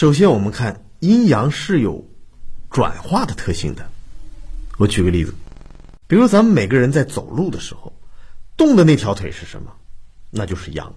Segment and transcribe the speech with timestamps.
[0.00, 2.08] 首先，我们看阴阳是有
[2.70, 3.90] 转化的特性的。
[4.78, 5.34] 我举个例子，
[6.06, 7.92] 比如咱们每个人在走路的时候，
[8.56, 9.72] 动的那条腿是什么？
[10.30, 10.94] 那就是阳，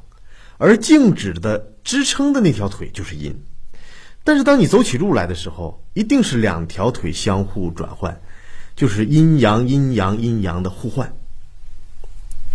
[0.57, 3.43] 而静止的支撑的那条腿就是阴。
[4.23, 8.21] 但是当你走起路来的时候，一定是两条腿相互转换，
[8.77, 11.13] 就是阴阳阴阳阴阳的互换。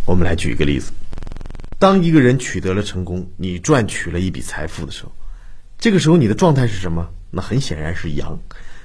[0.07, 0.93] 我们来举一个例子：
[1.79, 5.13] 当一个人取得了成功，你赚取了一笔财富的时候。
[5.79, 7.09] 这个时候你的状态是什么？
[7.31, 8.41] 那很显然是阳，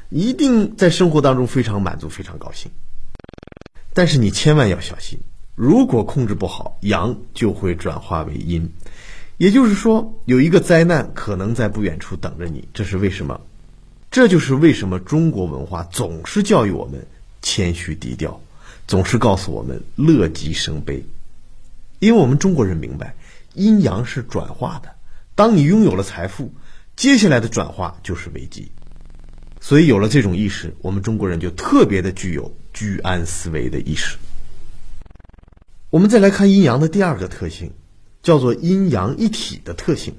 [0.10, 2.72] 一定在生活当中非常满足、非常高兴。
[3.94, 5.20] 但是你千万要小心，
[5.56, 8.70] 如果控制不好，阳就会转化为阴，
[9.38, 12.68] 也就是说，有一个灾难可能在不远处等着你。
[12.74, 13.42] 这是为什么？
[14.12, 17.08] 这就是为什么中国文化总是教育我们
[17.42, 18.40] 谦虚低调，
[18.88, 21.04] 总是告诉我们乐极生悲，
[21.98, 23.16] 因为我们中国人明白，
[23.54, 24.92] 阴阳是转化的。
[25.34, 26.54] 当你拥有了财富。
[26.96, 28.72] 接下来的转化就是危机，
[29.60, 34.18] 所以有了这种意识，我们中国人就特别的具有居安思危的意识。
[35.90, 37.74] 我们再来看阴阳的第二个特性，
[38.22, 40.16] 叫做阴阳一体的特性。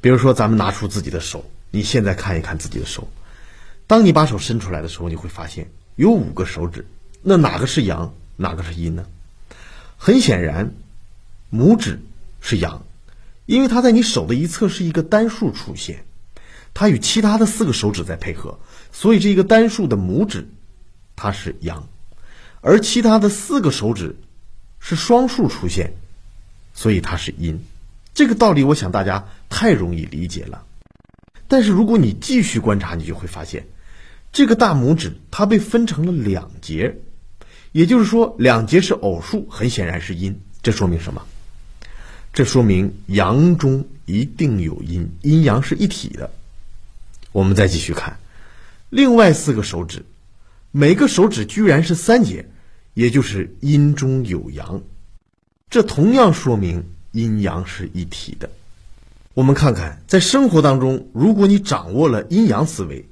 [0.00, 3.08] 比如说，咱们拿出自己的手，你现在看一看自己的手，
[3.86, 6.86] 当你把手伸出来的时候，你会发现有五个手指，
[7.22, 9.06] 那哪个是阳，哪个是阴呢？
[9.96, 10.72] 很显然，
[11.52, 12.00] 拇指
[12.40, 12.84] 是阳。
[13.46, 16.04] 因为它在你手的一侧是一个单数出现，
[16.74, 18.58] 它与其他的四个手指在配合，
[18.92, 20.48] 所以这个单数的拇指
[21.14, 21.88] 它是阳，
[22.60, 24.16] 而其他的四个手指
[24.80, 25.94] 是双数出现，
[26.74, 27.64] 所以它是阴。
[28.12, 30.64] 这个道理我想大家太容易理解了。
[31.48, 33.66] 但是如果你继续观察，你就会发现，
[34.32, 36.96] 这个大拇指它被分成了两节，
[37.70, 40.40] 也就是说两节是偶数，很显然是阴。
[40.62, 41.24] 这说明什么？
[42.36, 46.30] 这说明阳中一定有阴，阴阳是一体的。
[47.32, 48.18] 我们再继续看，
[48.90, 50.04] 另外四个手指，
[50.70, 52.46] 每个手指居然是三节，
[52.92, 54.82] 也就是阴中有阳，
[55.70, 58.50] 这同样说明阴阳是一体的。
[59.32, 63.02] 我们看看，在生活当中，如果你掌握了阴阳思维，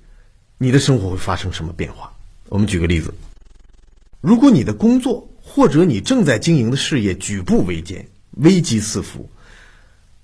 [0.58, 2.12] 你的生活会发生什么变化？
[2.50, 3.14] 我们举个例子，
[4.20, 8.06] 如果你的工作或者你正在经营的事业举步维艰。
[8.36, 9.30] 危机四伏，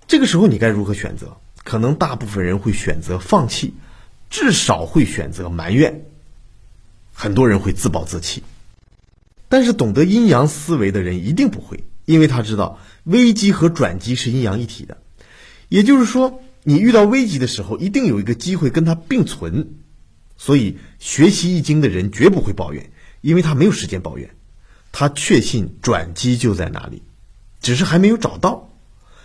[0.06, 1.36] 这个时候你该如何选择？
[1.62, 3.74] 可能大部分人会选择放弃，
[4.30, 6.06] 至少会选择埋怨。
[7.12, 8.42] 很多人会自暴自弃，
[9.48, 14.96] 但是懂得阴阳思维的人一定不会，因为他知道危机和转机是阴阳一体的。
[15.68, 19.74] 也就是说，你遇到危机的时候，一定有一个机会跟它并存。
[20.36, 22.90] 所以，学习易经的人绝不会抱怨，
[23.20, 24.30] 因为他没有时间抱怨，
[24.90, 27.02] 他确信转机就在哪里。
[27.60, 28.70] 只是还没有找到，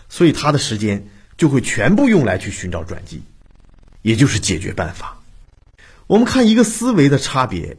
[0.09, 1.07] 所以他的时间
[1.37, 3.23] 就会全部用来去寻找转机，
[4.01, 5.21] 也就是解决办法。
[6.07, 7.77] 我们看一个思维的差别，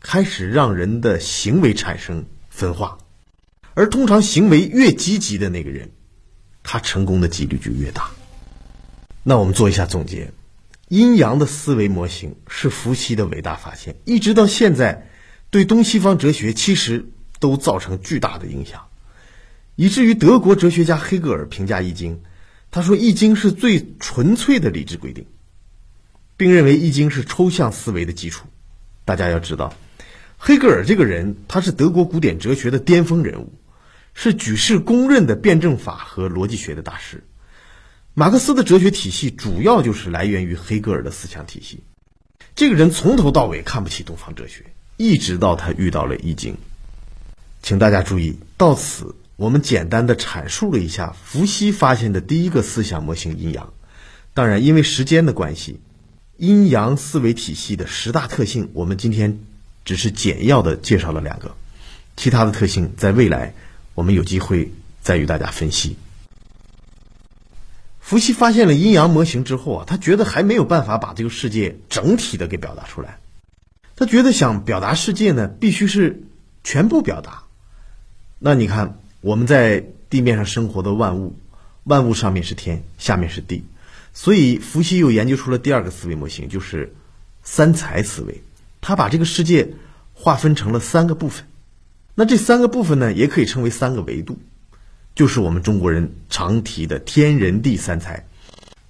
[0.00, 2.98] 开始让人的行为产生分化，
[3.74, 5.90] 而通常行为越积极的那个人，
[6.62, 8.10] 他成功的几率就越大。
[9.24, 10.30] 那我们做一下总结：
[10.88, 15.10] 阴阳的思维模型是伏羲的伟大发现，一直到现在，
[15.50, 17.06] 对东西方哲学其实
[17.40, 18.86] 都造成巨大的影响。
[19.76, 22.16] 以至于德国哲学家黑格尔评价《易经》，
[22.70, 25.26] 他说《易经》是最纯粹的理智规定，
[26.36, 28.46] 并认为《易经》是抽象思维的基础。
[29.04, 29.74] 大家要知道，
[30.38, 33.52] 黑格尔这个人他是德国古典哲学的巅峰人物，
[34.14, 37.22] 是举世公认的辩证法和逻辑学的大师。
[38.14, 41.84] 马克思的哲学体系主要就是来源于黑格尔的思想体系。
[42.54, 44.64] 这个人从头到尾看不起东方哲学，
[44.96, 46.54] 一直到他遇到了《易经》。
[47.62, 49.14] 请大家注意，到此。
[49.36, 53.74] 我们简单的阐述了一下伏羲发现的第一个思想模型阴阳。
[54.32, 55.78] 当然，因为时间的关系，
[56.38, 59.38] 阴阳思维体系的十大特性，我们今天
[59.84, 61.54] 只是简要的介绍了两个，
[62.16, 63.52] 其他的特性在未来
[63.94, 65.98] 我们有机会再与大家分析。
[68.00, 73.18] 伏羲发现了阴阳模型之后啊，他觉得还没有办法把这个世界整体的给表达出来，
[73.96, 76.22] 他觉得想表达世界呢，必须是
[76.64, 77.42] 全部表达。
[78.38, 78.98] 那你看。
[79.20, 81.36] 我们在地面上生活的万物，
[81.84, 83.64] 万物上面是天，下面是地，
[84.12, 86.94] 所以伏羲又研究出了第二个思维模型，就是
[87.42, 88.42] 三才思维。
[88.80, 89.68] 他把这个世界
[90.14, 91.46] 划分成了三个部分，
[92.14, 94.38] 那这三个部分呢，也可以称为三个维度，
[95.14, 98.26] 就是我们中国人常提的天人地三才。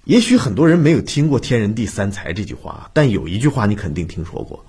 [0.03, 4.65] 也许很多人没有听过天人地三才这句话，但有一句话你肯定听说过，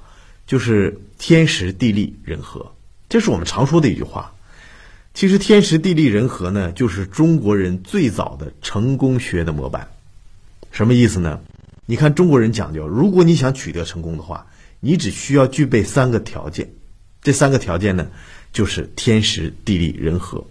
[0.46, 2.72] 就是天时地利人和，
[3.08, 4.32] 这是我们常说的一句话。
[5.18, 9.88] 其实天时地利人和呢，就是中国人最早的成功学的模板。
[10.70, 11.40] 什么意思呢？
[11.86, 14.46] 你看中国人讲究，如果你想取得成功的话，
[14.78, 16.70] 你只需要具备三个条件。
[17.20, 18.06] 这三个条件呢，
[18.52, 20.46] 就是天时、地利、人和。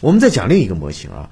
[0.00, 1.30] 我们再讲另一个模型啊，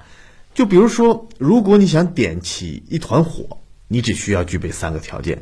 [0.53, 5.41] 就比如说，如果你想点起一团火，你只需要具备三个条件：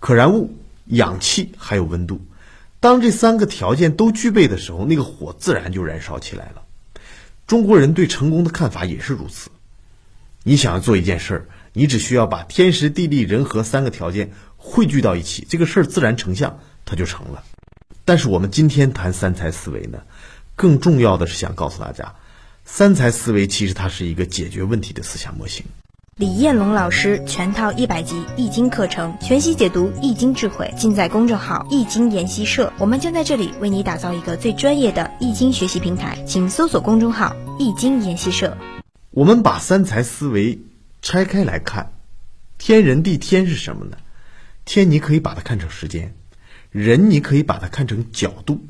[0.00, 0.54] 可燃物、
[0.86, 2.22] 氧气还有温度。
[2.82, 6.64] 当这三个条件都具备的时候，那个火自然就燃烧起来了。
[7.46, 9.50] 中国人对成功的看法也是如此。
[10.42, 17.44] 你想要做一件事儿，你只需要把天时、地利、人和三个条件汇聚到一起，这个事儿自然成像，它就成了。
[18.04, 20.02] 但是我们今天谈三才思维呢，
[20.56, 22.16] 更重要的是想告诉大家，
[22.64, 25.64] 三才思维其实它是一个解决问题的思想模型。
[26.22, 32.72] 李彦龙老师全套一百集易经课程，全息解读易经智慧，尽在公众号易经研习社。
[32.78, 38.56] 我们将在这里为你打造一个最专业的易经学习平台，请搜索公众号易经研习社。
[39.10, 40.60] 我们把三才思维
[41.00, 41.92] 拆开来看，
[42.56, 43.96] 天人地天是什么呢？
[44.64, 46.14] 天你可以把它看成时间。
[46.70, 48.64] 人你可以把它看成角度，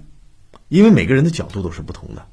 [0.71, 2.27] 因为每个人的角度都是不同的。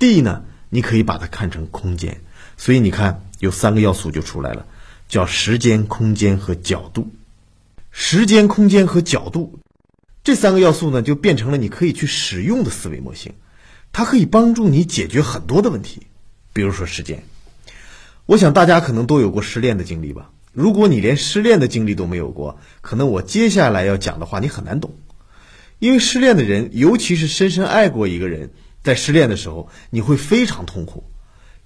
[0.00, 2.20] 地呢，你可以把它看成空间，
[2.56, 4.66] 所以你看有三个要素就出来了，
[5.08, 7.08] 叫时间、空间和角度。
[7.90, 9.58] 时间、空间和角度
[10.22, 13.32] 这三个要素呢，就变成了你可以去使用的思维模型，
[13.92, 16.06] 它可以帮助你解决很多的问题。
[16.52, 17.22] 比如说时间，
[18.26, 20.30] 我想大家可能都有过失恋的经历吧。
[20.52, 24.94] 如果你连失恋的经历都没有过，可能我接下来要讲的话你很难懂。
[25.78, 28.50] 因为失恋的人，尤其是深深爱过一个人，
[28.82, 31.04] 在失恋的时候，你会非常痛苦。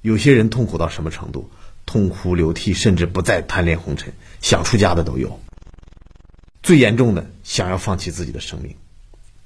[0.03, 1.51] 有些人痛苦到什么程度？
[1.87, 5.41] 痛哭流涕，甚至不再贪恋红尘，想出家的都有。
[6.63, 8.77] 最严重的，想要放弃自己的生命。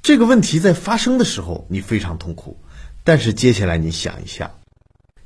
[0.02, 2.58] 这个问题在发生的时候，你非常痛苦。
[3.02, 4.54] 但是接下来你想一下，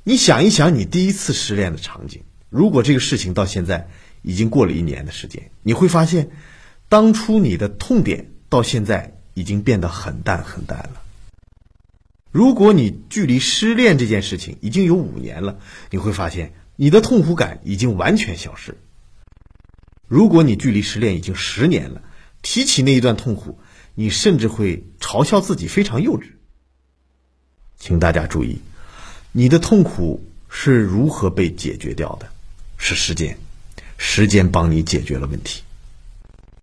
[0.03, 2.23] 你想一想你第一次失恋的场景。
[2.49, 3.89] 如果这个事情到现在
[4.21, 6.29] 已经过了一年的时间，你会发现，
[6.87, 9.15] 当初你的痛点到现在。
[9.35, 11.01] 已经变得很淡很淡了。
[12.31, 15.59] 如果你距离失恋这件事情已经有五年了，
[15.89, 18.77] 你会发现你的痛苦感已经完全消失。
[20.07, 22.01] 如果你距离失恋已经十年了，
[22.41, 23.59] 提起那一段痛苦，
[23.95, 26.31] 你甚至会嘲笑自己非常幼稚。
[27.77, 28.59] 请大家注意，
[29.31, 32.29] 你的痛苦是如何被解决掉的？
[32.77, 33.37] 是时间，
[33.97, 35.63] 时间帮你解决了问题。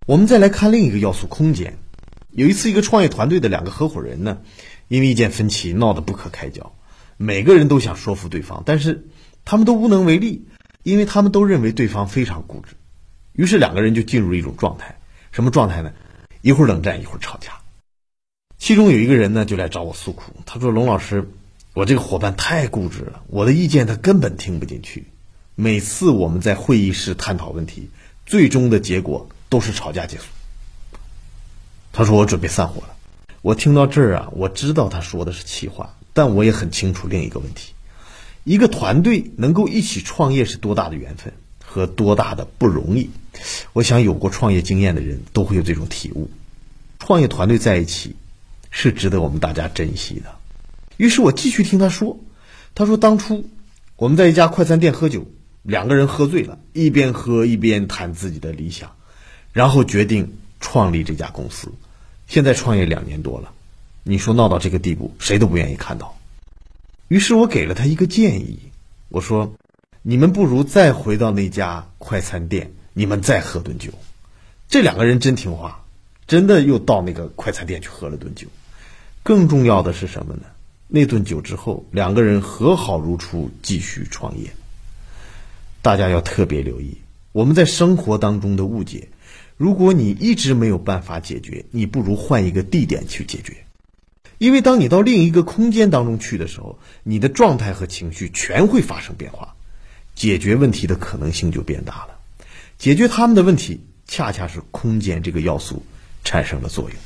[0.07, 1.77] 我们再来看另一个要素——空间。
[2.31, 4.39] 有一次，一个创业团队的两个合伙人呢，
[4.89, 6.73] 因为意见分歧闹得不可开交，
[7.17, 9.07] 每个人都想说服对方，但是
[9.45, 10.47] 他们都无能为力，
[10.83, 12.77] 因为他们都认为对方非常固执。
[13.33, 14.99] 于是两个人就进入了一种状态，
[15.33, 15.93] 什么状态呢？
[16.41, 17.53] 一会儿冷战，一会儿吵架。
[18.59, 21.29] 其中有一个人呢，就来找我诉苦，他说：“龙老师，
[21.75, 25.07] 我这个伙伴太固执了，我的意见他根本听不进去。
[25.55, 27.91] 每次我们在会议室探讨问题，
[28.25, 30.25] 最终的结果都是吵架结束。”
[31.93, 32.95] 他说：“我准备散伙了。”
[33.43, 37.73] 我听到这儿啊，我知道他说的是气话，但我也很清楚另一个问题：
[38.45, 41.33] 一个团队能够一起创业是多大的缘分
[41.65, 43.11] 和多大的不容易。
[43.73, 46.31] 我想有过创业经验的人都会有这种体悟。
[46.99, 48.17] 创业团队在一起
[48.71, 50.35] 是值得我们大家珍惜的。
[50.97, 52.19] 于是我继续听他说
[52.75, 53.49] ：“他说当初
[53.97, 55.27] 我们在一家快餐店喝酒，
[55.63, 58.91] 两个人喝醉了，一边喝一边谈自己的理想，
[59.53, 61.71] 然后决定创立这家公司。”
[62.27, 63.53] 现在创业两年多了，
[64.03, 66.19] 你说闹到这个地步，谁都不愿意看到。
[67.09, 68.59] 于是我给了他一个建议，
[69.09, 69.55] 我说
[70.03, 73.93] ：“你们不如再回到那家快餐店，你们再喝顿酒。”
[74.69, 75.85] 这两个人真听话，
[76.27, 78.49] 真的又到那个快餐店去喝了顿酒。
[79.23, 80.43] 更重要的是什么呢？
[80.89, 84.51] 那顿酒之后，两个人和好如初，继续创业。
[85.83, 86.99] 大家要特别留意
[87.31, 89.09] 我们在生活当中的误解。
[89.57, 93.65] 如果你一直没有办法解决，你不如换一个地点去解决，
[94.37, 99.55] 因为当你到另一个空间当中去的时候，你的状态和情绪全会发生变化，
[100.15, 102.19] 解决问题的可能性就变大了。
[102.77, 105.83] 解决他们的问题，恰恰是空间这个要素
[106.23, 106.99] 产生了作用。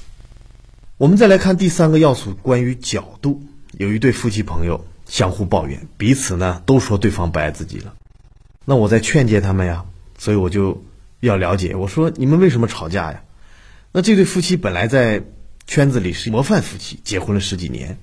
[0.96, 3.44] 我们再来看第三个要素，关于角度。
[3.78, 7.94] 有一对夫妻朋友相互抱怨，彼此呢都说对方不爱自己了。
[8.64, 9.84] 那我在劝诫他们呀，
[10.18, 10.82] 所以我就。
[11.20, 13.22] 要了解，我说你们为什么吵架呀？
[13.92, 15.22] 那这对夫妻本来在
[15.66, 17.98] 圈子里是模范夫妻，结婚了十几年。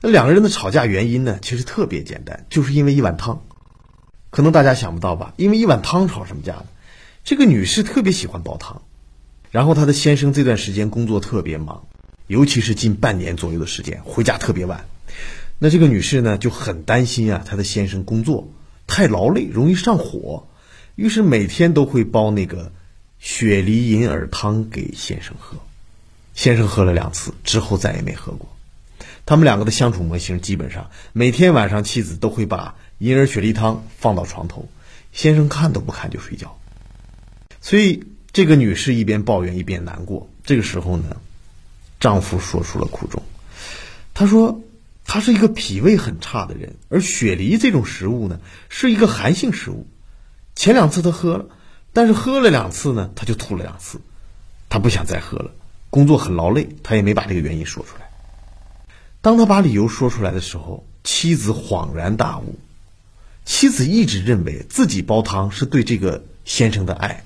[0.00, 3.42] 那两个人的吵架原因呢，其实特别简单，就是因为一碗汤。
[4.30, 5.34] 可能大家想不到吧？
[5.36, 6.66] 因为一碗汤吵什么架呢？
[7.24, 8.82] 这个女士特别喜欢煲汤，
[9.50, 11.86] 然后她的先生这段时间工作特别忙，
[12.26, 14.86] 尤其是近半年左右的时间回家特别晚。
[15.58, 18.48] 那这个女士呢就很担心啊，她的先生工作
[18.86, 20.46] 太劳累，容易上火。
[20.98, 22.72] 于是每天都会煲那个
[23.20, 25.56] 雪梨银耳汤给先生喝。
[26.34, 28.48] 先生喝了两次之后再也没喝过。
[29.24, 34.68] 他们两个的相处模型基本上每天晚上，妻子都会把银耳雪梨汤放到床头，
[35.12, 36.58] 先生看都不看就睡觉。
[37.60, 38.02] 所以
[38.32, 40.28] 这个女士一边抱怨一边难过。
[40.42, 41.18] 这个时候呢，
[42.00, 43.22] 丈夫说出了苦衷。
[44.14, 44.62] 他说
[45.06, 49.86] ：“他是一个脾胃很差的人，而雪梨这种食物呢，是一个寒性食物。
[50.58, 51.46] 前两次他喝了，
[51.92, 54.00] 但是喝了两次呢，他就吐了两次，
[54.68, 55.52] 他不想再喝了。
[55.88, 58.10] 工作很劳累，他也没把这个原因说出来。
[59.20, 62.58] 当他把理由说出来的时候，妻子恍然大悟。
[63.44, 67.24] 妻子一直认为自己煲汤是对这个先生的爱，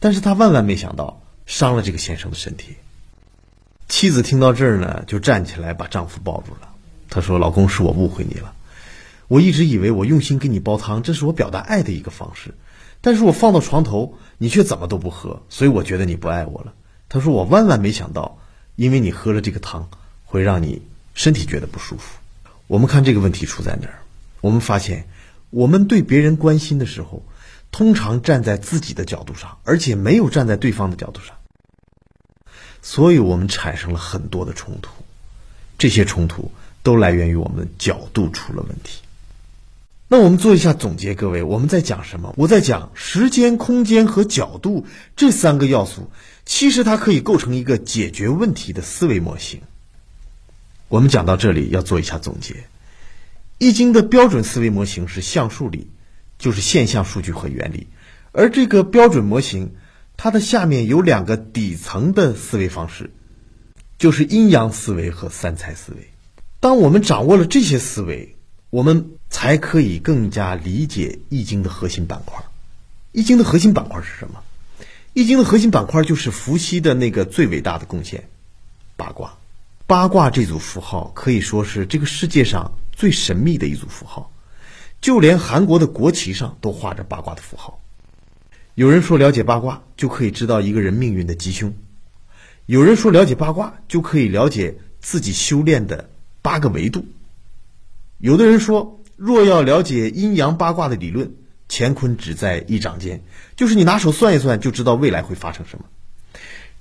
[0.00, 2.74] 但是他万万没想到。”伤了这个先生的身体。
[3.86, 6.70] 妻子听到这儿呢，就站起来把丈夫抱住了。
[7.08, 8.52] 她说：“老公，是我误会你了。
[9.28, 12.54] 我一直以为我用心给你煲汤，这是我表达爱的一个方式。
[13.00, 16.74] 但是我放到床头，你却怎么都不喝，所以我觉得你不爱我了。”
[17.08, 18.38] 他说：“我万万没想到，
[18.76, 19.88] 因为你喝了这个汤，
[20.24, 20.82] 会让你
[21.14, 22.18] 身体觉得不舒服。”
[22.66, 23.98] 我们看这个问题出在哪儿？
[24.40, 25.06] 我们发现，
[25.50, 27.22] 我们对别人关心的时候。
[27.70, 31.34] 通常站在自己的角度上，而且没有站在对方的角度上，
[32.82, 34.92] 所以我们产生了很多的冲突。
[35.76, 36.52] 这些冲突
[36.84, 39.00] 都来源于我们角度出了问题。
[40.16, 42.32] 那我们做一下总结，各位，我们在讲什么？
[42.36, 46.08] 我在讲时间、空间和角度这三个要素，
[46.46, 49.62] 其实它可以构成一个解决问题的思维模型。
[50.86, 52.54] 我们讲到这里要做一下总结，
[53.58, 55.88] 《易经》的标准思维模型是象数理。
[56.38, 57.88] 就是现象数据和原理，
[58.30, 59.74] 而这个标准模型，
[60.16, 63.10] 它的下面有两个底层的思维方式，
[63.98, 66.08] 就是阴阳思维和三才思维。
[66.60, 68.33] 当我们掌握了这些思维，
[68.74, 72.44] 我们才可以更加理解易经的核心板块。
[73.12, 74.42] 易经的核心板块是什么？
[75.12, 78.28] 易经的核心板块就是伏羲的那个最伟大的贡献——
[78.98, 79.34] 八卦。
[79.86, 84.32] 八卦这组符号可以说是这个世界上最神秘的一组符号。
[85.00, 87.80] 就连韩国的国旗上都画着八卦的符号。
[88.74, 91.72] 有人说了解八卦就可以知道一个人命运的吉凶，
[92.66, 96.10] 有人说了解八卦就可以了解自己修炼的
[96.42, 97.06] 八个维度。
[98.24, 101.34] 有的人说，若要了解阴阳八卦的理论，
[101.68, 103.22] 乾坤只在一掌间，
[103.54, 105.84] 就是你拿手算一算就知道未来会发生什么。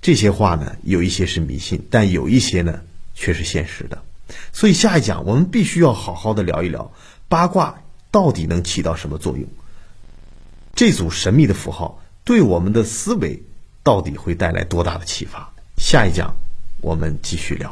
[0.01, 2.79] 这些话呢，有一些是迷信，但有一些呢
[3.13, 4.01] 却是现实的。
[4.53, 6.93] 所以下一讲我们必须要好好的聊一聊
[7.27, 7.77] 八卦。
[8.09, 9.45] 到底能起到什么作用？
[10.75, 13.43] 这组神秘的符号对我们的思维
[13.83, 15.51] 到底会带来多大的启发？
[15.77, 16.33] 下一讲
[16.79, 17.69] 我们继续聊。